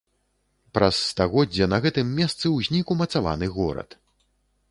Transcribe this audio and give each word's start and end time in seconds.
Праз 0.77 0.95
стагоддзе 1.09 1.67
на 1.75 1.81
гэтым 1.83 2.07
месцы 2.21 2.45
ўзнік 2.57 2.85
умацаваны 2.97 3.53
горад. 3.59 3.89